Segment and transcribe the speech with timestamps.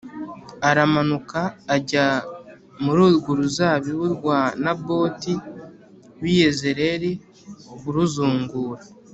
[0.69, 1.39] aramanuka
[1.75, 2.05] ajya
[2.83, 5.33] muri urwo ruzabibu rwa Naboti
[6.21, 7.11] w’i Yezerēli
[7.79, 8.81] kuruzungura